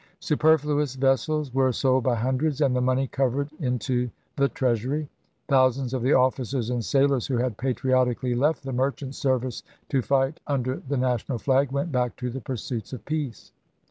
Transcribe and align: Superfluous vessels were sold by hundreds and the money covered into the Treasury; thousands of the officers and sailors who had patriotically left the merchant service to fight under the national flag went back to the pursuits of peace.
Superfluous 0.19 0.95
vessels 0.95 1.53
were 1.53 1.71
sold 1.71 2.05
by 2.05 2.15
hundreds 2.15 2.59
and 2.59 2.75
the 2.75 2.81
money 2.81 3.05
covered 3.05 3.51
into 3.59 4.09
the 4.35 4.49
Treasury; 4.49 5.07
thousands 5.47 5.93
of 5.93 6.01
the 6.01 6.13
officers 6.13 6.71
and 6.71 6.83
sailors 6.83 7.27
who 7.27 7.37
had 7.37 7.55
patriotically 7.55 8.33
left 8.33 8.63
the 8.63 8.73
merchant 8.73 9.13
service 9.13 9.61
to 9.89 10.01
fight 10.01 10.39
under 10.47 10.77
the 10.77 10.97
national 10.97 11.37
flag 11.37 11.71
went 11.71 11.91
back 11.91 12.15
to 12.15 12.31
the 12.31 12.41
pursuits 12.41 12.93
of 12.93 13.05
peace. 13.05 13.51